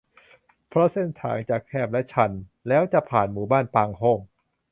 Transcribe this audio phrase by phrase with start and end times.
[0.69, 2.31] เพราะเส้นทางจะแคบและชัน
[2.67, 4.19] แล้วจะผ่านหมู่บ้านปางโฮ่ง